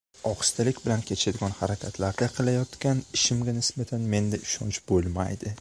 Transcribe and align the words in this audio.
Ohistalik 0.27 0.79
bilan 0.85 1.03
kechadigan 1.09 1.53
harakatlarda 1.59 2.31
qilayotgan 2.39 3.05
ishimga 3.21 3.57
nisbatan 3.61 4.13
menda 4.15 4.45
ishonch 4.51 4.85
bo‘lmaydi. 4.91 5.49